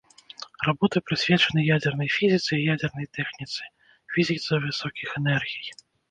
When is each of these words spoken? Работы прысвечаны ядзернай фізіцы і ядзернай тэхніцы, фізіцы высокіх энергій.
Работы 0.67 0.97
прысвечаны 1.07 1.59
ядзернай 1.75 2.09
фізіцы 2.13 2.49
і 2.57 2.63
ядзернай 2.75 3.07
тэхніцы, 3.17 3.61
фізіцы 4.15 4.53
высокіх 4.65 5.09
энергій. 5.21 5.69